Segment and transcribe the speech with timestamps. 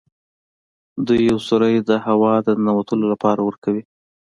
[1.05, 3.83] دوی یو سوری د هوا د ننوتلو لپاره ورکوي.